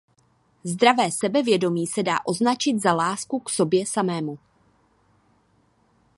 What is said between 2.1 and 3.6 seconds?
označit za lásku k